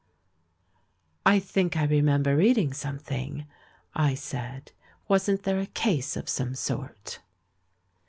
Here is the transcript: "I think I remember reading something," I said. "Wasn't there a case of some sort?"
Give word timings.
"I 1.27 1.37
think 1.37 1.77
I 1.77 1.83
remember 1.85 2.35
reading 2.35 2.73
something," 2.73 3.45
I 3.93 4.15
said. 4.15 4.71
"Wasn't 5.07 5.43
there 5.43 5.59
a 5.59 5.67
case 5.67 6.17
of 6.17 6.27
some 6.27 6.55
sort?" 6.55 7.19